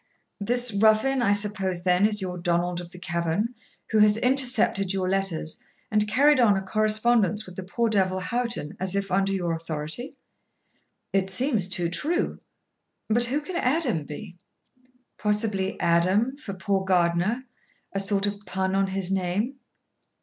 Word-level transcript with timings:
'This 0.39 0.73
Ruffin, 0.73 1.21
I 1.21 1.31
suppose, 1.31 1.83
then, 1.83 2.07
is 2.07 2.23
your 2.23 2.39
Donald 2.39 2.81
of 2.81 2.91
the 2.91 2.97
Cavern, 2.97 3.53
who 3.91 3.99
has 3.99 4.17
intercepted 4.17 4.91
your 4.91 5.07
letters, 5.07 5.59
and 5.91 6.07
carried 6.07 6.39
on 6.39 6.57
a 6.57 6.61
correspondence 6.63 7.45
with 7.45 7.55
the 7.55 7.61
poor 7.61 7.87
devil 7.87 8.19
Houghton, 8.19 8.75
as 8.79 8.95
if 8.95 9.11
under 9.11 9.31
your 9.31 9.53
authority?' 9.53 10.17
'It 11.13 11.29
seems 11.29 11.67
too 11.69 11.87
true. 11.87 12.39
But 13.09 13.25
who 13.25 13.41
can 13.41 13.57
Addem 13.57 14.05
be?' 14.07 14.39
'Possibly 15.19 15.79
Adam, 15.79 16.35
for 16.35 16.55
poor 16.55 16.83
Gardiner, 16.83 17.43
a 17.93 17.99
sort 17.99 18.25
of 18.25 18.39
pun 18.47 18.73
on 18.73 18.87
his 18.87 19.11
name.' 19.11 19.59